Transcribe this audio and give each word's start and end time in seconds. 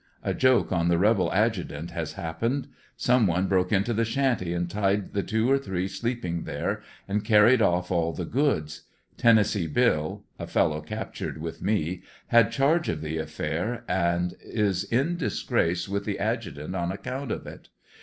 A 0.23 0.33
joke 0.33 0.71
on 0.71 0.87
the 0.87 0.97
rebel 0.97 1.31
adjutant 1.31 1.91
has 1.91 2.13
happened. 2.13 2.67
Some 2.97 3.27
one 3.27 3.45
broke 3.45 3.71
into 3.71 3.93
the 3.93 4.03
shanty 4.03 4.51
and 4.51 4.67
tied 4.67 5.13
the 5.13 5.21
two 5.21 5.47
or 5.51 5.59
three 5.59 5.87
sleeping 5.87 6.45
there, 6.45 6.81
and 7.07 7.23
carried 7.23 7.61
off 7.61 7.91
all 7.91 8.11
the 8.11 8.25
goods. 8.25 8.81
Tennessee 9.15 9.67
Bill, 9.67 10.23
(a 10.39 10.47
fellow 10.47 10.81
captured 10.81 11.37
with 11.37 11.61
me) 11.61 12.01
had 12.29 12.51
charge 12.51 12.89
of 12.89 13.01
the 13.01 13.19
affair, 13.19 13.83
and 13.87 14.33
is 14.43 14.85
in 14.85 15.17
disgrace 15.17 15.87
with 15.87 16.05
the 16.05 16.17
adjutant 16.17 16.75
on 16.75 16.91
account 16.91 17.29
of 17.31 17.45
it. 17.45 17.69